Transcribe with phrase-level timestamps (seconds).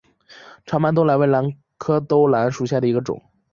[0.65, 3.21] 长瓣兜兰为兰科兜兰属下的一个种。